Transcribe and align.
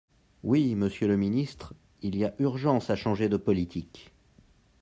Oui, 0.43 0.73
monsieur 0.73 1.07
le 1.07 1.15
ministre, 1.15 1.75
il 2.01 2.15
y 2.17 2.25
a 2.25 2.33
urgence 2.39 2.89
à 2.89 2.95
changer 2.95 3.29
de 3.29 3.37
politique. 3.37 4.11